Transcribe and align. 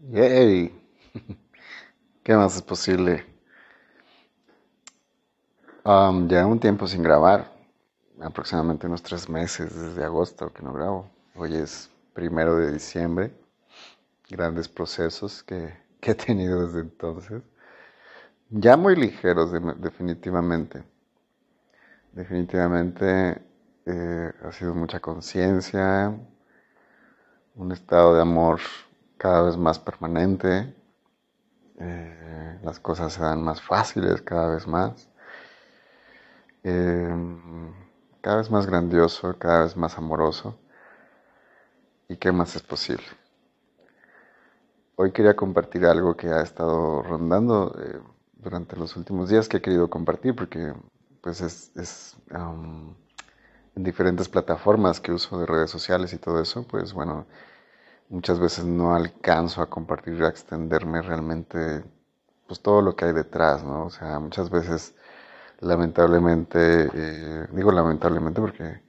Yay. 0.00 0.72
¿Qué 2.22 2.34
más 2.36 2.54
es 2.54 2.62
posible? 2.62 3.26
Um, 5.84 6.28
ya 6.28 6.46
un 6.46 6.60
tiempo 6.60 6.86
sin 6.86 7.02
grabar, 7.02 7.50
aproximadamente 8.20 8.86
unos 8.86 9.02
tres 9.02 9.28
meses 9.28 9.74
desde 9.74 10.04
agosto 10.04 10.52
que 10.52 10.62
no 10.62 10.72
grabo. 10.72 11.10
Hoy 11.34 11.56
es 11.56 11.90
primero 12.12 12.56
de 12.56 12.72
diciembre. 12.72 13.32
Grandes 14.30 14.68
procesos 14.68 15.42
que, 15.42 15.74
he 16.02 16.14
tenido 16.14 16.64
desde 16.64 16.80
entonces. 16.80 17.42
Ya 18.50 18.76
muy 18.76 18.94
ligeros, 18.94 19.50
definitivamente. 19.80 20.84
Definitivamente 22.12 23.42
eh, 23.84 24.32
ha 24.42 24.52
sido 24.52 24.74
mucha 24.74 25.00
conciencia, 25.00 26.16
un 27.56 27.72
estado 27.72 28.14
de 28.14 28.22
amor 28.22 28.60
cada 29.18 29.42
vez 29.42 29.56
más 29.56 29.78
permanente, 29.78 30.74
eh, 31.78 32.58
las 32.62 32.80
cosas 32.80 33.12
se 33.12 33.22
dan 33.22 33.42
más 33.42 33.60
fáciles 33.60 34.22
cada 34.22 34.48
vez 34.54 34.66
más, 34.66 35.08
em, 36.62 37.72
cada 38.20 38.38
vez 38.38 38.50
más 38.50 38.66
grandioso, 38.66 39.36
cada 39.38 39.64
vez 39.64 39.76
más 39.76 39.98
amoroso. 39.98 40.58
¿Y 42.08 42.16
qué 42.16 42.32
más 42.32 42.56
es 42.56 42.62
posible? 42.62 43.04
Hoy 44.96 45.12
quería 45.12 45.36
compartir 45.36 45.84
algo 45.86 46.16
que 46.16 46.28
ha 46.28 46.42
estado 46.42 47.02
rondando 47.02 47.74
eh, 47.78 48.00
durante 48.34 48.76
los 48.76 48.96
últimos 48.96 49.28
días 49.28 49.48
que 49.48 49.58
he 49.58 49.62
querido 49.62 49.90
compartir 49.90 50.34
porque 50.34 50.72
pues 51.20 51.40
es, 51.40 52.16
en 52.30 53.82
diferentes 53.84 54.28
plataformas 54.28 55.00
que 55.00 55.12
uso 55.12 55.38
de 55.38 55.46
redes 55.46 55.70
sociales 55.70 56.12
y 56.12 56.18
todo 56.18 56.40
eso, 56.40 56.66
pues 56.66 56.92
bueno, 56.92 57.26
muchas 58.08 58.38
veces 58.38 58.64
no 58.64 58.94
alcanzo 58.94 59.62
a 59.62 59.70
compartir, 59.70 60.22
a 60.22 60.28
extenderme 60.28 61.02
realmente, 61.02 61.84
pues 62.46 62.60
todo 62.60 62.82
lo 62.82 62.96
que 62.96 63.06
hay 63.06 63.12
detrás, 63.12 63.64
¿no? 63.64 63.86
O 63.86 63.90
sea, 63.90 64.18
muchas 64.18 64.50
veces, 64.50 64.94
lamentablemente, 65.60 66.90
eh, 66.92 67.46
digo 67.52 67.72
lamentablemente 67.72 68.40
porque, 68.40 68.82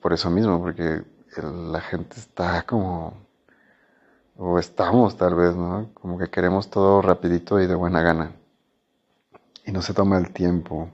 por 0.00 0.12
eso 0.12 0.30
mismo, 0.30 0.60
porque 0.60 1.02
la 1.42 1.80
gente 1.80 2.18
está 2.18 2.62
como, 2.62 3.14
o 4.36 4.58
estamos 4.58 5.16
tal 5.16 5.34
vez, 5.34 5.54
¿no? 5.56 5.90
Como 5.94 6.18
que 6.18 6.30
queremos 6.30 6.70
todo 6.70 7.02
rapidito 7.02 7.60
y 7.60 7.66
de 7.66 7.74
buena 7.74 8.02
gana. 8.02 8.32
Y 9.66 9.72
no 9.72 9.82
se 9.82 9.92
toma 9.94 10.18
el 10.18 10.32
tiempo 10.32 10.90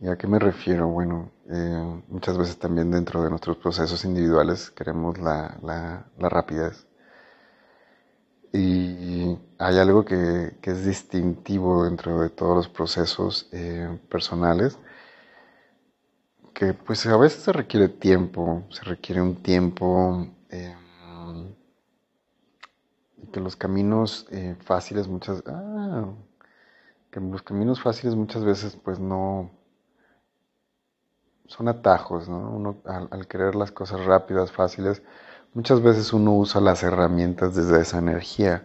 ¿Y 0.00 0.08
a 0.08 0.16
qué 0.16 0.28
me 0.28 0.38
refiero? 0.38 0.86
Bueno, 0.88 1.32
eh, 1.50 2.02
muchas 2.08 2.38
veces 2.38 2.58
también 2.58 2.90
dentro 2.90 3.22
de 3.22 3.30
nuestros 3.30 3.56
procesos 3.56 4.04
individuales 4.04 4.70
queremos 4.70 5.18
la, 5.18 6.06
rapidez. 6.18 6.86
Y 8.52 9.36
hay 9.58 9.78
algo 9.78 10.04
que, 10.04 10.56
es 10.62 10.84
distintivo 10.84 11.84
dentro 11.84 12.20
de 12.20 12.30
todos 12.30 12.56
los 12.56 12.68
procesos 12.68 13.48
eh, 13.52 13.98
personales, 14.08 14.78
que 16.54 16.74
pues 16.74 17.04
a 17.06 17.16
veces 17.16 17.42
se 17.42 17.52
requiere 17.52 17.88
tiempo, 17.88 18.64
se 18.70 18.84
requiere 18.84 19.20
un 19.20 19.42
tiempo, 19.42 20.28
em, 20.50 21.54
y 23.22 23.26
que 23.32 23.40
los 23.40 23.56
caminos 23.56 24.26
eh, 24.30 24.56
fáciles 24.60 25.08
muchas, 25.08 25.42
ah, 25.46 26.06
que 27.10 27.20
los 27.20 27.42
caminos 27.42 27.80
fáciles 27.80 28.14
muchas 28.14 28.44
veces 28.44 28.76
pues 28.76 28.98
no, 28.98 29.57
son 31.48 31.68
atajos, 31.68 32.28
¿no? 32.28 32.50
Uno, 32.50 32.76
al, 32.84 33.26
querer 33.26 33.54
las 33.56 33.72
cosas 33.72 34.04
rápidas, 34.04 34.52
fáciles, 34.52 35.02
muchas 35.54 35.82
veces 35.82 36.12
uno 36.12 36.34
usa 36.36 36.60
las 36.60 36.82
herramientas 36.82 37.54
desde 37.54 37.80
esa 37.80 37.98
energía, 37.98 38.64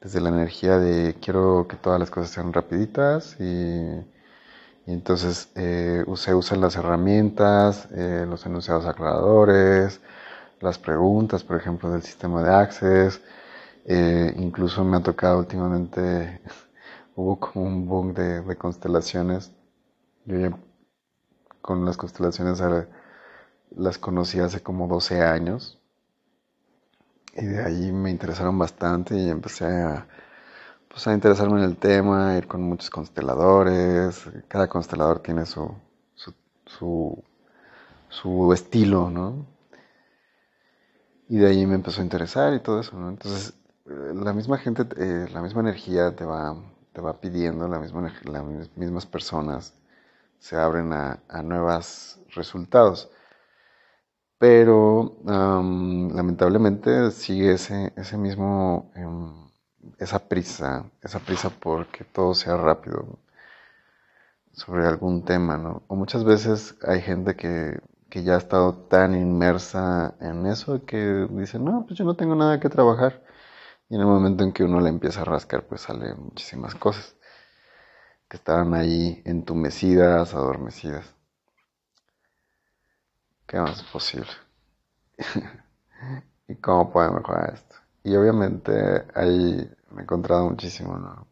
desde 0.00 0.20
la 0.20 0.30
energía 0.30 0.78
de 0.78 1.16
quiero 1.20 1.66
que 1.68 1.76
todas 1.76 2.00
las 2.00 2.10
cosas 2.10 2.30
sean 2.30 2.52
rapiditas 2.52 3.36
y, 3.40 4.04
entonces 4.86 5.50
eh, 5.54 6.04
se 6.16 6.34
usan 6.34 6.60
las 6.60 6.76
herramientas, 6.76 7.88
eh, 7.92 8.26
los 8.28 8.44
enunciados 8.46 8.84
aclaradores, 8.86 10.00
las 10.60 10.78
preguntas, 10.78 11.44
por 11.44 11.56
ejemplo, 11.56 11.90
del 11.90 12.02
sistema 12.02 12.42
de 12.42 12.50
Access, 12.52 13.20
eh, 13.86 14.34
incluso 14.38 14.84
me 14.84 14.96
ha 14.96 15.02
tocado 15.02 15.38
últimamente, 15.38 16.40
hubo 17.16 17.38
como 17.38 17.66
un 17.66 17.86
boom 17.86 18.14
de, 18.14 18.42
de 18.42 18.56
constelaciones. 18.56 19.52
Yo 20.26 20.38
ya 20.38 20.50
con 21.62 21.84
las 21.84 21.96
constelaciones 21.96 22.60
las 23.70 23.98
conocí 23.98 24.40
hace 24.40 24.60
como 24.62 24.88
12 24.88 25.22
años. 25.22 25.78
Y 27.34 27.46
de 27.46 27.64
ahí 27.64 27.92
me 27.92 28.10
interesaron 28.10 28.58
bastante 28.58 29.16
y 29.16 29.30
empecé 29.30 29.64
a, 29.64 30.06
pues, 30.88 31.06
a 31.06 31.14
interesarme 31.14 31.60
en 31.60 31.64
el 31.64 31.76
tema, 31.78 32.36
ir 32.36 32.46
con 32.46 32.62
muchos 32.62 32.90
consteladores. 32.90 34.28
Cada 34.48 34.68
constelador 34.68 35.20
tiene 35.20 35.46
su, 35.46 35.74
su, 36.66 37.22
su, 38.08 38.52
estilo, 38.52 39.08
¿no? 39.08 39.46
Y 41.28 41.38
de 41.38 41.46
ahí 41.46 41.64
me 41.66 41.76
empezó 41.76 42.02
a 42.02 42.04
interesar 42.04 42.52
y 42.52 42.60
todo 42.60 42.80
eso, 42.80 42.98
¿no? 42.98 43.08
Entonces, 43.08 43.54
la 43.86 44.34
misma 44.34 44.58
gente, 44.58 44.82
eh, 44.98 45.26
la 45.32 45.40
misma 45.40 45.62
energía 45.62 46.14
te 46.14 46.26
va, 46.26 46.54
te 46.92 47.00
va 47.00 47.18
pidiendo, 47.18 47.66
la 47.68 47.78
misma, 47.78 48.12
las 48.24 48.76
mismas 48.76 49.06
personas 49.06 49.74
se 50.42 50.56
abren 50.56 50.92
a, 50.92 51.42
nuevos 51.44 52.18
resultados. 52.34 53.10
Pero 54.38 55.16
lamentablemente 55.24 57.12
sigue 57.12 57.52
ese, 57.52 57.92
ese 57.96 58.16
mismo, 58.18 58.90
em, 58.96 59.50
esa 59.98 60.18
prisa, 60.28 60.90
esa 61.00 61.20
prisa 61.20 61.48
porque 61.50 62.04
todo 62.04 62.34
sea 62.34 62.56
rápido 62.56 63.20
sobre 64.52 64.84
algún 64.86 65.24
tema. 65.24 65.80
O 65.86 65.94
muchas 65.96 66.24
veces 66.24 66.76
hay 66.82 67.00
gente 67.02 67.36
que, 67.36 67.78
que 68.10 68.24
ya 68.24 68.34
ha 68.34 68.38
estado 68.38 68.74
tan 68.74 69.14
inmersa 69.14 70.16
en 70.20 70.46
eso 70.46 70.84
que 70.84 71.28
dice, 71.30 71.58
no, 71.60 71.84
pues 71.86 71.98
yo 71.98 72.04
no 72.04 72.16
tengo 72.16 72.34
nada 72.34 72.60
que 72.60 72.68
trabajar. 72.68 73.22
Y 73.88 73.94
en 73.96 74.00
el 74.00 74.06
momento 74.08 74.44
en 74.44 74.52
que 74.52 74.64
uno 74.64 74.80
le 74.80 74.88
empieza 74.88 75.22
a 75.22 75.24
rascar, 75.24 75.64
pues 75.66 75.82
salen 75.82 76.18
muchísimas 76.24 76.74
cosas 76.74 77.16
que 78.32 78.38
estaban 78.38 78.72
ahí 78.72 79.20
entumecidas, 79.26 80.32
adormecidas. 80.32 81.04
¿Qué 83.46 83.60
más 83.60 83.80
es 83.80 83.82
posible? 83.82 84.30
¿Y 86.48 86.54
cómo 86.54 86.90
puede 86.90 87.10
mejorar 87.10 87.52
esto? 87.52 87.76
Y 88.02 88.16
obviamente 88.16 88.72
ahí 89.14 89.70
me 89.90 90.00
he 90.00 90.04
encontrado 90.04 90.48
muchísimo, 90.48 90.96
¿no? 90.96 91.26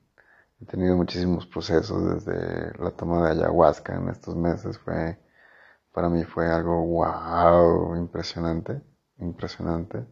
He 0.60 0.66
tenido 0.66 0.94
muchísimos 0.94 1.46
procesos 1.46 2.26
desde 2.26 2.78
la 2.78 2.90
toma 2.90 3.24
de 3.24 3.30
ayahuasca 3.30 3.96
en 3.96 4.10
estos 4.10 4.36
meses. 4.36 4.76
Fue, 4.76 5.18
para 5.92 6.10
mí 6.10 6.24
fue 6.24 6.52
algo 6.52 6.84
wow, 6.84 7.96
impresionante, 7.96 8.82
impresionante. 9.20 10.04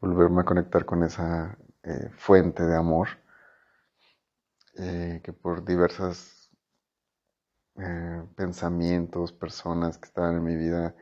Volverme 0.00 0.40
a 0.40 0.44
conectar 0.46 0.86
con 0.86 1.04
esa 1.04 1.58
eh, 1.82 2.08
fuente 2.16 2.62
de 2.64 2.76
amor 2.76 3.08
eh, 4.76 5.20
que 5.22 5.32
por 5.32 5.64
diversos 5.64 6.50
eh, 7.76 8.22
pensamientos, 8.36 9.32
personas 9.32 9.98
que 9.98 10.06
estaban 10.06 10.36
en 10.36 10.44
mi 10.44 10.56
vida, 10.56 10.94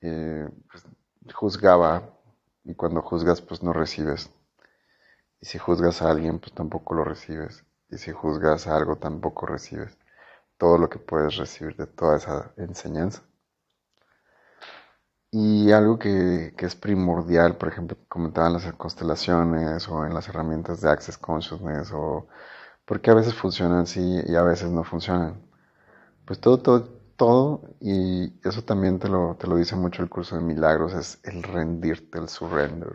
eh, 0.00 0.48
pues, 0.70 0.86
juzgaba 1.34 2.10
y 2.64 2.74
cuando 2.74 3.02
juzgas 3.02 3.40
pues 3.40 3.62
no 3.62 3.72
recibes. 3.72 4.30
Y 5.40 5.46
si 5.46 5.58
juzgas 5.58 6.02
a 6.02 6.10
alguien 6.10 6.38
pues 6.40 6.52
tampoco 6.54 6.94
lo 6.94 7.04
recibes. 7.04 7.64
Y 7.90 7.98
si 7.98 8.12
juzgas 8.12 8.66
a 8.66 8.76
algo 8.76 8.96
tampoco 8.96 9.46
recibes 9.46 9.96
todo 10.58 10.78
lo 10.78 10.88
que 10.88 10.98
puedes 10.98 11.36
recibir 11.36 11.76
de 11.76 11.86
toda 11.86 12.16
esa 12.16 12.52
enseñanza. 12.56 13.22
Y 15.30 15.72
algo 15.72 15.98
que, 15.98 16.54
que, 16.56 16.64
es 16.66 16.76
primordial, 16.76 17.56
por 17.56 17.68
ejemplo, 17.68 17.96
comentaban 18.08 18.52
las 18.52 18.72
constelaciones 18.74 19.88
o 19.88 20.06
en 20.06 20.14
las 20.14 20.28
herramientas 20.28 20.80
de 20.80 20.90
Access 20.90 21.18
Consciousness 21.18 21.90
o 21.92 22.28
porque 22.86 23.10
a 23.10 23.14
veces 23.14 23.34
funcionan 23.34 23.80
así 23.80 24.00
y 24.26 24.34
a 24.36 24.42
veces 24.42 24.70
no 24.70 24.84
funcionan. 24.84 25.40
Pues 26.26 26.40
todo, 26.40 26.60
todo, 26.60 26.88
todo, 27.16 27.62
y 27.80 28.32
eso 28.46 28.62
también 28.62 28.98
te 28.98 29.08
lo, 29.08 29.36
te 29.36 29.46
lo 29.46 29.56
dice 29.56 29.76
mucho 29.76 30.02
el 30.02 30.10
curso 30.10 30.36
de 30.36 30.42
milagros, 30.42 30.94
es 30.94 31.20
el 31.24 31.42
rendirte, 31.42 32.18
el 32.18 32.28
surrender. 32.28 32.94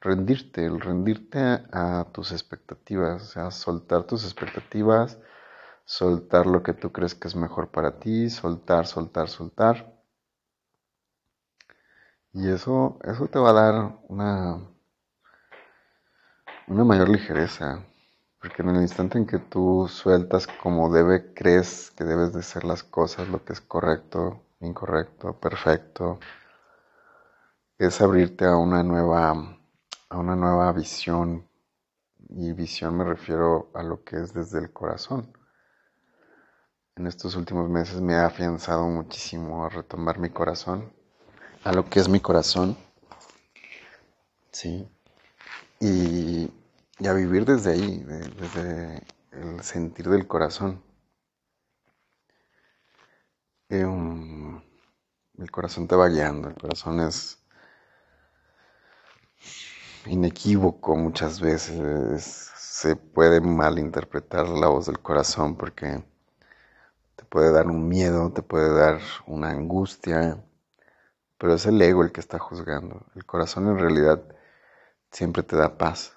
Rendirte, 0.00 0.66
el 0.66 0.80
rendirte 0.80 1.38
a, 1.72 2.06
tus 2.12 2.32
expectativas, 2.32 3.22
o 3.22 3.26
sea, 3.26 3.50
soltar 3.50 4.04
tus 4.04 4.24
expectativas, 4.24 5.18
soltar 5.84 6.46
lo 6.46 6.62
que 6.62 6.74
tú 6.74 6.92
crees 6.92 7.14
que 7.14 7.28
es 7.28 7.36
mejor 7.36 7.70
para 7.70 7.98
ti, 7.98 8.30
soltar, 8.30 8.86
soltar, 8.86 9.28
soltar. 9.28 9.92
Y 12.32 12.48
eso, 12.50 12.98
eso 13.04 13.26
te 13.28 13.38
va 13.38 13.50
a 13.50 13.52
dar 13.52 13.98
una, 14.08 14.60
una 16.66 16.84
mayor 16.84 17.08
ligereza, 17.08 17.84
porque 18.44 18.60
en 18.60 18.76
el 18.76 18.82
instante 18.82 19.16
en 19.16 19.26
que 19.26 19.38
tú 19.38 19.88
sueltas 19.88 20.46
como 20.46 20.92
debe, 20.92 21.32
crees 21.32 21.90
que 21.92 22.04
debes 22.04 22.34
de 22.34 22.42
ser 22.42 22.64
las 22.64 22.82
cosas, 22.82 23.26
lo 23.26 23.42
que 23.42 23.54
es 23.54 23.62
correcto, 23.62 24.42
incorrecto, 24.60 25.40
perfecto, 25.40 26.18
es 27.78 28.02
abrirte 28.02 28.44
a 28.44 28.58
una 28.58 28.82
nueva 28.82 29.30
a 30.10 30.18
una 30.18 30.36
nueva 30.36 30.70
visión. 30.72 31.48
Y 32.28 32.52
visión 32.52 32.98
me 32.98 33.04
refiero 33.04 33.70
a 33.72 33.82
lo 33.82 34.04
que 34.04 34.16
es 34.16 34.34
desde 34.34 34.58
el 34.58 34.70
corazón. 34.70 35.32
En 36.96 37.06
estos 37.06 37.36
últimos 37.36 37.70
meses 37.70 38.02
me 38.02 38.12
he 38.12 38.18
afianzado 38.18 38.86
muchísimo 38.88 39.64
a 39.64 39.70
retomar 39.70 40.18
mi 40.18 40.28
corazón, 40.28 40.92
a 41.64 41.72
lo 41.72 41.88
que 41.88 41.98
es 41.98 42.10
mi 42.10 42.20
corazón. 42.20 42.76
Sí. 44.52 44.86
Y, 45.80 46.50
a 47.00 47.12
vivir 47.12 47.44
desde 47.44 47.72
ahí, 47.72 47.98
desde 48.04 49.02
el 49.32 49.62
sentir 49.62 50.08
del 50.08 50.26
corazón. 50.26 50.82
Em, 53.68 54.62
el 55.38 55.50
corazón 55.50 55.88
te 55.88 55.96
va 55.96 56.08
guiando, 56.08 56.48
el 56.48 56.54
corazón 56.54 57.00
es 57.00 57.42
inequívoco 60.06 60.96
muchas 60.96 61.40
veces, 61.40 62.52
se 62.56 62.96
puede 62.96 63.40
malinterpretar 63.40 64.48
la 64.48 64.68
voz 64.68 64.86
del 64.86 65.00
corazón 65.00 65.56
porque 65.56 66.04
te 67.16 67.24
puede 67.24 67.50
dar 67.52 67.66
un 67.66 67.88
miedo, 67.88 68.32
te 68.32 68.42
puede 68.42 68.72
dar 68.72 69.00
una 69.26 69.50
angustia, 69.50 70.44
pero 71.38 71.54
es 71.54 71.66
el 71.66 71.80
ego 71.82 72.02
el 72.02 72.12
que 72.12 72.20
está 72.20 72.38
juzgando. 72.38 73.06
El 73.14 73.24
corazón 73.26 73.68
en 73.68 73.78
realidad 73.78 74.22
siempre 75.10 75.42
te 75.42 75.56
da 75.56 75.78
paz. 75.78 76.16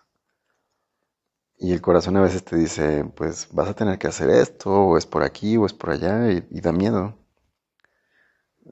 Y 1.59 1.74
el 1.74 1.81
corazón 1.81 2.18
a 2.18 2.21
veces 2.21 2.44
te 2.44 2.56
dice, 2.56 3.04
pues 3.15 3.48
vas 3.51 3.69
a 3.69 3.74
tener 3.75 3.98
que 3.98 4.07
hacer 4.07 4.30
esto, 4.30 4.71
o 4.71 4.98
es 4.98 5.06
por 5.07 5.24
aquí, 5.24 5.57
o 5.57 5.65
es 5.65 5.74
por 5.74 5.89
allá, 5.92 6.31
y, 6.31 6.62
da 6.62 6.71
miedo. 6.71 7.18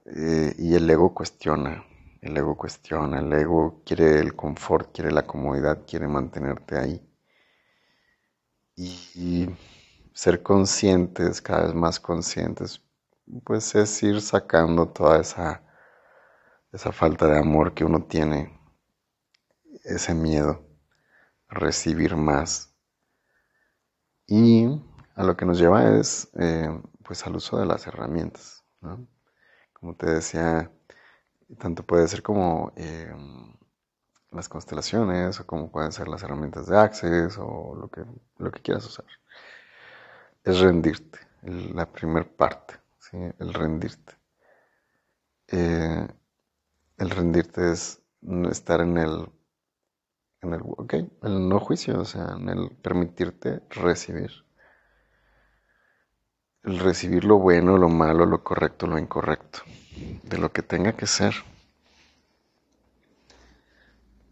Eh, 0.06 0.54
y 0.58 0.76
el 0.76 0.90
ego 0.90 1.14
cuestiona, 1.14 1.84
el 2.22 2.38
ego 2.38 2.56
cuestiona, 2.58 3.20
el 3.20 3.34
ego 3.34 3.82
quiere 3.86 4.20
el 4.20 4.36
confort, 4.36 4.94
quiere 4.94 5.12
la 5.12 5.26
comodidad, 5.26 5.84
quiere 5.88 6.08
mantenerte 6.08 6.78
ahí. 6.78 7.02
Y, 8.78 9.50
ser 10.14 10.42
conscientes, 10.44 11.42
cada 11.42 11.66
vez 11.66 11.74
más 11.74 12.00
conscientes, 12.00 12.82
pues 13.44 13.76
es 13.76 14.02
ir 14.04 14.22
sacando 14.22 14.88
toda 14.90 15.20
esa, 15.20 15.64
esa 16.72 16.92
falta 16.92 17.28
de 17.28 17.40
amor 17.40 17.74
que 17.74 17.84
uno 17.86 18.04
tiene, 18.06 18.58
ese 19.84 20.14
miedo 20.14 20.66
recibir 21.50 22.16
más. 22.16 22.75
Y 24.28 24.66
a 25.16 25.24
lo 25.24 25.38
que 25.38 25.46
nos 25.46 25.60
lleva 25.60 25.98
es 25.98 26.30
eh, 26.40 26.70
pues 27.04 27.26
al 27.26 27.36
uso 27.36 27.58
de 27.58 27.66
las 27.66 27.86
herramientas. 27.88 28.64
Como 29.74 29.96
te 29.96 30.10
decía, 30.10 30.72
tanto 31.60 31.84
puede 31.84 32.08
ser 32.08 32.24
como 32.24 32.72
em, 32.76 33.54
las 34.32 34.50
constelaciones 34.50 35.40
o 35.40 35.46
como 35.46 35.72
pueden 35.72 35.92
ser 35.92 36.08
las 36.08 36.24
herramientas 36.24 36.68
de 36.68 36.78
Access 36.78 37.38
o 37.38 37.76
lo 37.76 37.90
que, 37.90 38.04
lo 38.38 38.52
que 38.52 38.62
quieras 38.62 38.86
usar. 38.86 39.06
Es 40.44 40.60
rendirte, 40.60 41.20
la 41.44 41.86
primera 41.92 42.28
parte, 42.28 42.76
el 43.40 43.54
rendirte. 43.54 44.14
Eh, 45.48 46.08
el 46.98 47.10
rendirte 47.10 47.72
es 47.72 48.02
estar 48.50 48.82
en 48.82 48.98
el, 48.98 49.30
en 50.46 50.54
el, 51.24 51.50
no 51.50 51.60
juicio, 51.60 52.00
o 52.00 52.06
sea, 52.06 52.36
en 52.38 52.50
el 52.50 52.70
permitirte 52.82 53.62
recibir. 53.70 54.32
El 56.64 56.80
recibir 56.80 57.26
lo 57.26 57.38
bueno, 57.38 57.78
lo 57.78 57.90
malo, 57.90 58.26
lo 58.26 58.44
correcto, 58.44 58.88
lo 58.88 58.98
incorrecto 58.98 59.60
de 60.24 60.38
lo 60.38 60.52
que 60.52 60.62
tenga 60.62 60.94
que 60.94 61.08
ser, 61.08 61.34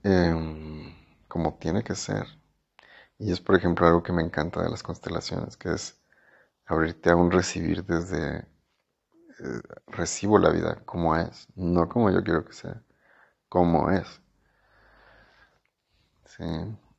em, 0.04 0.94
como 1.28 1.56
tiene 1.60 1.84
que 1.84 1.96
ser. 1.96 2.28
Y 3.20 3.32
es, 3.32 3.42
por 3.42 3.56
ejemplo, 3.56 3.88
algo 3.88 4.04
que 4.04 4.14
me 4.14 4.22
encanta 4.24 4.62
de 4.64 4.70
las 4.70 4.84
constelaciones, 4.84 5.58
que 5.58 5.74
es 5.74 6.00
abrirte 6.66 7.12
a 7.12 7.16
un 7.16 7.32
recibir 7.32 7.86
desde, 7.86 8.48
eh, 9.40 9.62
recibo 9.88 10.40
la 10.40 10.50
vida 10.50 10.82
como 10.86 11.16
es, 11.16 11.48
no 11.56 11.90
como 11.90 12.12
yo 12.12 12.24
quiero 12.24 12.46
que 12.46 12.54
sea, 12.54 12.82
como 13.50 13.92
es. 13.92 14.23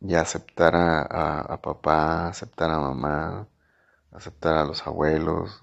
Y 0.00 0.14
aceptar 0.14 0.74
a 0.76 1.60
papá, 1.62 2.28
aceptar 2.28 2.70
a 2.70 2.78
mamá, 2.78 3.48
aceptar 4.12 4.54
a 4.54 4.64
los 4.64 4.86
abuelos, 4.86 5.62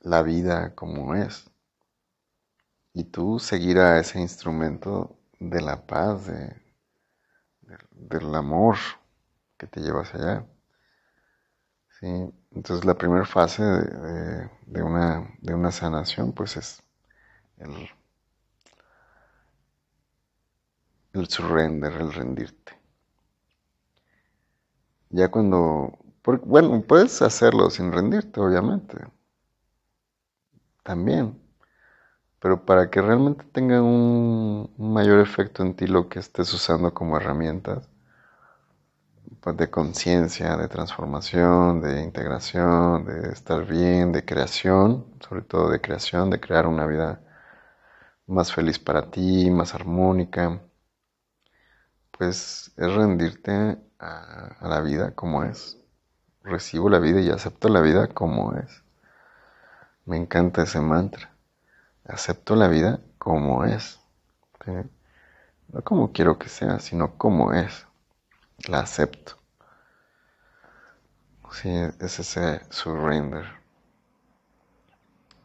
la 0.00 0.22
vida 0.22 0.74
como 0.74 1.14
es 1.14 1.52
y 2.94 3.04
tú 3.04 3.38
seguir 3.38 3.78
a 3.78 3.98
ese 3.98 4.20
instrumento 4.20 5.18
de 5.38 5.60
la 5.60 5.86
paz, 5.86 6.26
de, 6.26 6.54
del 7.90 8.34
amor 8.34 8.76
que 9.56 9.66
te 9.66 9.80
lleva 9.80 10.02
hacia 10.02 10.20
allá. 10.20 10.46
¿Sí? 12.00 12.06
Entonces 12.50 12.84
la 12.84 12.94
primera 12.94 13.24
fase 13.24 13.62
de, 13.62 14.82
una, 14.82 15.34
de 15.40 15.54
una 15.54 15.70
sanación 15.70 16.32
pues 16.32 16.56
es 16.56 16.82
el, 17.58 17.88
el 21.14 21.28
surrender, 21.28 21.92
el 21.92 22.12
rendirte. 22.12 22.81
Ya 25.12 25.30
cuando, 25.30 25.98
bueno, 26.44 26.82
puedes 26.82 27.22
hacerlo 27.22 27.70
sin 27.70 27.92
rendirte, 27.92 28.40
obviamente. 28.40 28.98
También 30.82 31.42
pero 32.42 32.64
para 32.66 32.90
que 32.90 33.00
realmente 33.00 33.44
tenga 33.52 33.80
un, 33.80 34.74
mayor 34.76 35.20
efecto 35.20 35.62
en 35.62 35.74
ti 35.76 35.86
lo 35.86 36.08
que 36.08 36.18
estés 36.18 36.52
usando 36.52 36.92
como 36.92 37.16
herramientas 37.16 37.88
pues 39.40 39.56
de 39.56 39.70
conciencia, 39.70 40.56
de 40.56 40.68
transformación, 40.68 41.80
de 41.80 42.02
integración, 42.02 43.04
de 43.04 43.32
estar 43.32 43.66
bien, 43.66 44.12
de 44.12 44.24
creación, 44.24 45.06
sobre 45.20 45.42
todo 45.42 45.68
de 45.70 45.80
creación, 45.80 46.30
de 46.30 46.40
crear 46.40 46.66
una 46.66 46.86
vida 46.86 47.20
más 48.26 48.52
feliz 48.52 48.78
para 48.78 49.10
ti, 49.10 49.50
más 49.50 49.74
armónica, 49.74 50.60
pues 52.10 52.72
es 52.76 52.94
rendirte 52.94 53.78
a, 54.02 54.68
la 54.68 54.80
vida 54.80 55.14
como 55.14 55.44
es. 55.44 55.78
Recibo 56.42 56.90
la 56.90 56.98
vida 56.98 57.20
y 57.20 57.30
acepto 57.30 57.68
la 57.68 57.80
vida 57.80 58.08
como 58.08 58.54
es. 58.54 58.82
Me 60.04 60.16
encanta 60.16 60.62
ese 60.62 60.80
mantra 60.80 61.32
acepto 62.04 62.56
la 62.56 62.68
vida 62.68 63.00
como 63.18 63.64
es. 63.64 64.00
No 65.68 65.82
como 65.82 66.12
quiero 66.12 66.38
que 66.38 66.48
sea, 66.48 66.78
sino 66.78 67.16
como 67.16 67.52
es. 67.52 67.86
La 68.68 68.80
acepto. 68.80 69.38
Sí, 71.50 71.68
es 72.00 72.18
ese 72.18 72.62
surrender. 72.70 73.44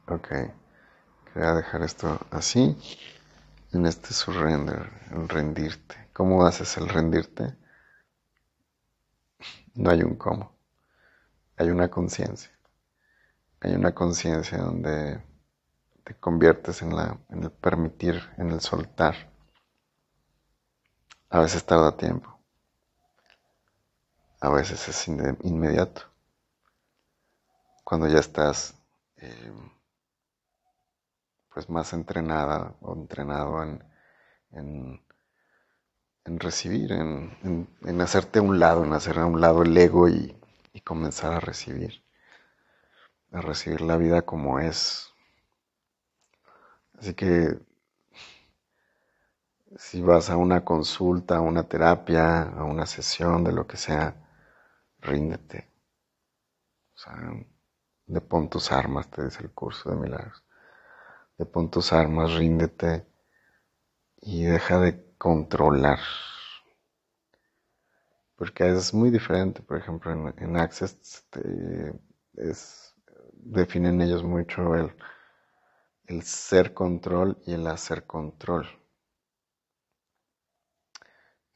Ok. 0.07 0.27
Quería 1.33 1.53
dejar 1.53 1.81
esto 1.81 2.19
así. 2.31 2.77
En 3.73 3.85
este 3.85 4.13
surrender, 4.13 4.89
el 5.11 5.27
rendirte. 5.27 6.07
¿Cómo 6.13 6.45
haces 6.45 6.77
el 6.77 6.87
rendirte? 6.87 7.53
No 9.77 9.91
hay 9.91 10.01
un 10.01 10.15
cómo. 10.15 10.57
Hay 11.55 11.69
una 11.69 11.89
conciencia. 11.89 12.51
Hay 13.59 13.75
una 13.75 13.93
conciencia 13.93 14.57
donde 14.57 15.23
te 16.03 16.15
conviertes 16.15 16.81
en, 16.81 16.95
la, 16.95 17.19
en 17.29 17.43
el 17.43 17.51
permitir, 17.51 18.19
en 18.37 18.49
el 18.49 18.59
soltar. 18.59 19.15
A 21.29 21.39
veces 21.39 21.63
tarda 21.63 21.95
tiempo. 21.95 22.39
A 24.41 24.49
veces 24.49 24.87
es 24.89 25.07
inmediato. 25.07 26.01
Cuando 27.83 28.07
ya 28.07 28.19
estás 28.19 28.73
eh, 29.17 29.53
pues 31.53 31.69
más 31.69 31.93
entrenada 31.93 32.75
o 32.81 32.95
entrenado 32.95 33.61
en, 33.61 33.83
en, 34.53 35.06
recibir, 36.27 36.91
en, 36.91 37.67
en, 37.83 38.01
hacerte 38.01 38.39
a 38.39 38.41
un 38.41 38.59
lado, 38.59 38.83
en 38.83 38.93
hacer 38.93 39.19
a 39.19 39.25
un 39.25 39.41
lado 39.41 39.63
el 39.63 39.77
ego 39.77 40.09
y, 40.09 40.35
y 40.73 40.81
comenzar 40.81 41.33
a 41.33 41.39
recibir. 41.39 42.03
A 43.31 43.41
recibir 43.41 43.81
la 43.81 43.97
vida 43.97 44.23
como 44.23 44.59
es, 44.59 45.07
Así 46.99 47.13
que 47.13 47.59
si 49.77 50.01
vas 50.01 50.29
a 50.29 50.37
una 50.37 50.63
consulta, 50.65 51.37
a 51.37 51.41
una 51.41 51.63
terapia, 51.63 52.43
a 52.43 52.63
una 52.63 52.85
sesión, 52.85 53.43
de 53.43 53.51
lo 53.51 53.67
que 53.67 53.77
sea, 53.77 54.15
ríndete. 55.01 55.69
O 56.95 56.97
sea, 56.97 57.13
de 58.07 58.21
pon 58.21 58.49
tus 58.49 58.71
armas, 58.71 59.09
te 59.09 59.25
dice 59.25 59.43
el 59.43 59.51
curso 59.51 59.91
de 59.91 59.97
milagros. 59.97 60.43
De 61.37 61.45
pon 61.45 61.69
tus 61.69 61.93
armas, 61.93 62.33
ríndete 62.33 63.05
y 64.21 64.43
deja 64.43 64.79
de 64.79 65.06
controlar. 65.17 65.99
Porque 68.35 68.69
es 68.69 68.93
muy 68.93 69.09
diferente, 69.09 69.61
por 69.61 69.77
ejemplo, 69.77 70.11
en, 70.37 70.57
Access 70.57 71.25
es, 72.35 72.95
definen 73.33 74.01
ellos 74.01 74.23
mucho 74.23 74.75
el 74.75 74.93
el 76.05 76.23
ser 76.23 76.73
control 76.73 77.37
y 77.45 77.53
el 77.53 77.67
hacer 77.67 78.05
control. 78.05 78.65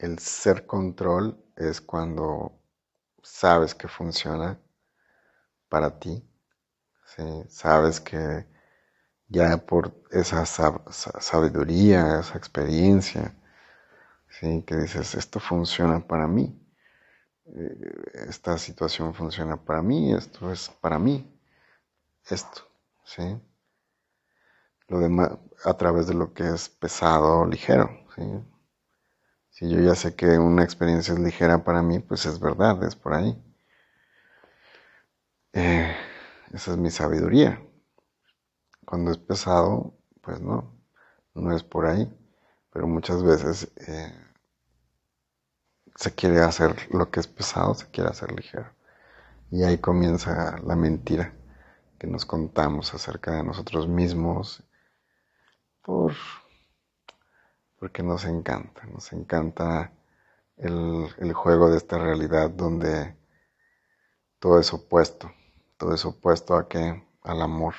el 0.01 0.18
ser 0.18 0.65
control 0.65 1.38
es 1.56 1.80
cuando 1.80 2.60
sabes 3.22 3.75
que 3.75 3.88
funciona 3.88 4.60
para 5.70 6.00
ti, 6.00 6.24
sabes 7.48 8.01
que 8.01 8.48
ya 9.27 9.58
por 9.58 9.94
esa 10.12 10.46
sabiduría, 10.46 12.20
esa 12.20 12.38
experiencia, 12.38 13.36
¿sí? 14.31 14.63
que 14.65 14.75
dices, 14.77 15.15
esto 15.15 15.39
funciona 15.39 16.07
para 16.07 16.27
mí, 16.27 16.57
eh, 17.45 17.77
esta 18.29 18.57
situación 18.57 19.13
funciona 19.13 19.57
para 19.63 19.81
mí, 19.81 20.13
esto 20.13 20.51
es 20.51 20.69
para 20.81 21.00
mí, 21.00 21.39
esto, 22.29 22.61
¿sí? 23.05 23.39
Lo 24.88 25.00
demás 25.00 25.31
a 25.65 25.73
través 25.75 26.07
de 26.07 26.13
lo 26.13 26.33
que 26.33 26.47
es 26.47 26.69
pesado 26.69 27.39
o 27.41 27.45
ligero, 27.45 27.89
¿sí? 28.15 28.23
Si 29.51 29.69
yo 29.69 29.79
ya 29.79 29.95
sé 29.95 30.15
que 30.15 30.39
una 30.39 30.63
experiencia 30.63 31.13
es 31.13 31.19
ligera 31.19 31.63
para 31.63 31.81
mí, 31.83 32.00
pues 32.00 32.25
es 32.25 32.39
verdad, 32.39 32.83
es 32.83 32.95
por 32.95 33.13
ahí. 33.13 33.38
Eh, 35.53 35.95
esa 36.53 36.71
es 36.71 36.77
mi 36.77 36.89
sabiduría. 36.89 37.61
Cuando 38.85 39.11
es 39.11 39.17
pesado, 39.17 39.93
pues 40.21 40.41
no, 40.41 40.73
no 41.33 41.55
es 41.55 41.63
por 41.63 41.85
ahí. 41.85 42.09
Pero 42.72 42.88
muchas 42.88 43.24
veces 43.24 43.72
eh, 43.88 44.13
se 45.96 46.16
quiere 46.16 46.40
hacer 46.40 46.75
lo 46.92 47.12
que 47.12 47.20
es 47.20 47.28
pesado, 47.28 47.74
se 47.74 47.88
quiere 47.92 48.10
hacer 48.10 48.32
ligero. 48.32 48.72
Y 49.51 49.63
ahí 49.63 49.78
comienza 49.78 50.58
la 50.60 50.75
mentira 50.75 51.34
que 52.00 52.08
nos 52.08 52.25
contamos 52.25 52.94
acerca 52.94 53.32
de 53.34 53.44
nosotros 53.44 53.88
mismos 53.88 54.63
por 55.82 56.13
porque 57.82 58.04
nos 58.04 58.25
encanta, 58.25 58.86
nos 58.86 59.12
encanta 59.12 59.92
el, 60.58 61.34
juego 61.34 61.72
de 61.72 61.78
esta 61.78 61.98
realidad 61.98 62.51
donde 62.51 63.16
todo 64.38 64.60
es 64.60 64.72
opuesto, 64.72 65.32
todo 65.78 65.96
es 65.96 66.06
opuesto 66.06 66.56
a 66.56 66.70
qué, 66.70 67.04
al 67.24 67.42
amor. 67.42 67.74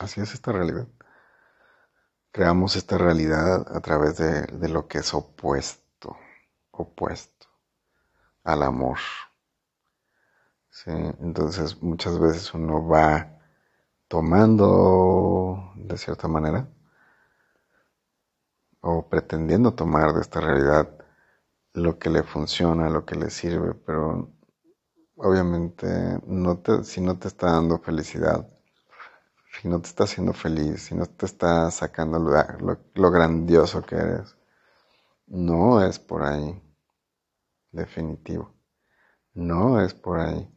Así 0.00 0.20
es 0.20 0.34
esta 0.34 0.50
realidad. 0.50 0.88
Creamos 2.32 2.76
esta 2.76 2.98
realidad 2.98 3.66
a 3.76 3.80
través 3.80 4.16
de, 4.16 4.42
de 4.42 4.68
lo 4.68 4.88
que 4.88 4.98
es 4.98 5.14
opuesto, 5.14 6.16
opuesto 6.70 7.46
al 8.44 8.62
amor. 8.62 8.98
¿Sí? 10.70 10.90
Entonces 11.20 11.82
muchas 11.82 12.18
veces 12.18 12.54
uno 12.54 12.86
va 12.86 13.38
tomando 14.08 15.72
de 15.76 15.96
cierta 15.98 16.28
manera 16.28 16.68
o 18.80 19.08
pretendiendo 19.08 19.74
tomar 19.74 20.12
de 20.14 20.20
esta 20.20 20.40
realidad 20.40 20.88
lo 21.74 21.98
que 21.98 22.10
le 22.10 22.22
funciona, 22.22 22.90
lo 22.90 23.04
que 23.04 23.14
le 23.16 23.30
sirve, 23.30 23.74
pero 23.74 24.30
obviamente 25.16 25.86
no 26.26 26.58
te, 26.58 26.84
si 26.84 27.00
no 27.00 27.18
te 27.18 27.28
está 27.28 27.52
dando 27.52 27.78
felicidad, 27.78 28.48
si 29.52 29.68
no 29.68 29.80
te 29.80 29.88
está 29.88 30.04
haciendo 30.04 30.32
feliz, 30.32 30.84
si 30.84 30.94
no 30.94 31.06
te 31.06 31.26
está 31.26 31.70
sacando 31.70 32.18
lo, 32.18 33.10
grandioso 33.10 33.82
que 33.82 33.96
eres, 33.96 34.36
no 35.26 35.84
es 35.84 35.98
por 35.98 36.22
ahí, 36.22 36.60
definitivo, 37.72 38.54
no 39.34 39.80
es 39.80 39.94
por 39.94 40.20
ahí. 40.20 40.48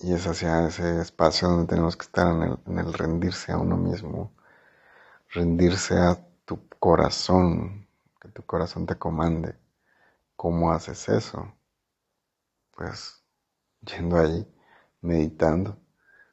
y 0.00 0.12
es 0.14 0.26
hacia 0.26 0.66
ese 0.68 1.00
espacio 1.00 1.48
donde 1.48 1.66
tenemos 1.66 1.96
que 1.96 2.04
estar 2.04 2.28
en 2.66 2.78
el 2.78 2.92
rendirse 2.92 3.52
a 3.52 3.58
uno 3.58 3.76
mismo, 3.76 4.32
rendirse 5.30 5.98
a 5.98 6.16
tu 6.44 6.68
corazón, 6.78 7.88
que 8.20 8.28
tu 8.28 8.44
corazón 8.44 8.86
te 8.86 8.96
comande. 8.96 9.56
¿Cómo 10.36 10.72
haces 10.72 11.08
eso? 11.08 11.52
Pues 12.76 13.22
yendo 13.82 14.16
ahí, 14.18 14.46
meditando, 15.00 15.78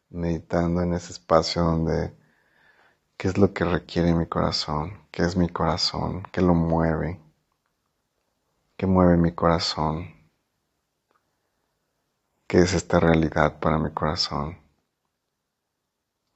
meditando 0.10 0.82
en 0.82 0.94
ese 0.94 1.12
espacio 1.14 1.64
donde, 1.64 2.16
¿qué 3.18 3.28
es 3.28 3.38
lo 3.38 3.54
que 3.54 3.66
requiere 3.66 4.14
mi 4.14 4.28
corazón? 4.28 5.08
¿Qué 5.12 5.24
es 5.24 5.36
mi 5.36 5.50
corazón? 5.50 6.24
¿Qué 6.32 6.42
lo 6.42 6.54
mueve? 6.54 7.20
¿Qué 8.78 8.86
mueve 8.88 9.18
mi 9.18 9.34
corazón? 9.34 10.14
¿Qué 12.48 12.60
es 12.60 12.74
esta 12.74 13.00
realidad 13.00 13.60
para 13.60 13.78
mi 13.78 13.92
corazón? 13.92 14.58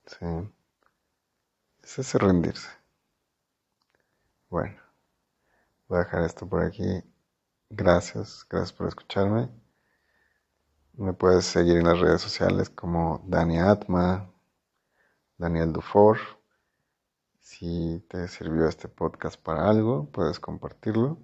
Sí 0.05 0.25
es 2.01 2.13
rendirse. 2.13 2.69
Bueno, 4.49 4.79
voy 5.87 5.97
a 5.99 6.03
dejar 6.03 6.23
esto 6.23 6.47
por 6.47 6.63
aquí. 6.63 7.03
Gracias, 7.69 8.45
gracias 8.49 8.73
por 8.73 8.87
escucharme. 8.87 9.49
Me 10.99 11.13
puedes 11.13 11.45
seguir 11.45 11.77
en 11.77 11.85
las 11.85 11.97
redes 11.97 12.19
sociales 12.19 12.69
como 12.69 13.23
Dani 13.25 13.57
Atma, 13.57 14.29
Daniel 15.37 15.71
Dufour. 15.71 16.17
Si 17.39 18.05
te 18.09 18.27
sirvió 18.27 18.67
este 18.67 18.89
podcast 18.89 19.41
para 19.41 19.69
algo, 19.69 20.09
puedes 20.11 20.41
compartirlo. 20.41 21.17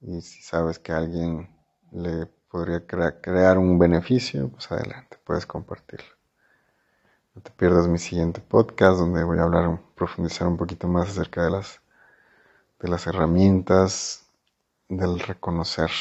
Y 0.00 0.20
si 0.22 0.42
sabes 0.42 0.80
que 0.80 0.90
a 0.90 0.96
alguien 0.96 1.48
le 1.92 2.26
podría 2.50 2.84
crear 2.84 3.56
un 3.56 3.78
beneficio, 3.78 4.48
pues 4.50 4.72
adelante, 4.72 5.16
puedes 5.22 5.46
compartirlo. 5.46 6.16
No 7.36 7.42
te 7.42 7.52
pierdas 7.52 7.86
mi 7.86 7.98
siguiente 7.98 8.40
podcast 8.40 8.98
donde 8.98 9.22
voy 9.22 9.38
a 9.38 9.44
hablar, 9.44 9.80
profundizar 9.94 10.48
un 10.48 10.56
poquito 10.56 10.88
más 10.88 11.08
acerca 11.08 11.44
de 11.44 11.50
las, 11.50 11.80
de 12.80 12.88
las 12.88 13.06
herramientas 13.06 14.26
del 14.88 15.20
reconocer 15.20 15.92